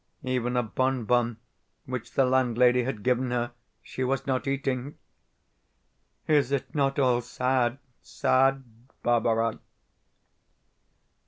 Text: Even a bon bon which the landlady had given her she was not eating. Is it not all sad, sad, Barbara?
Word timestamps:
Even 0.23 0.57
a 0.57 0.63
bon 0.63 1.05
bon 1.05 1.37
which 1.85 2.13
the 2.13 2.25
landlady 2.25 2.85
had 2.85 3.03
given 3.03 3.29
her 3.29 3.51
she 3.83 4.03
was 4.03 4.25
not 4.25 4.47
eating. 4.47 4.97
Is 6.27 6.51
it 6.51 6.73
not 6.73 6.97
all 6.97 7.21
sad, 7.21 7.77
sad, 8.01 8.63
Barbara? 9.03 9.59